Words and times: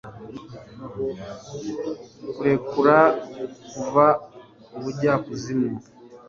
kurekura 2.33 2.97
kuva 3.69 4.05
ubujyakuzimu 4.77 5.73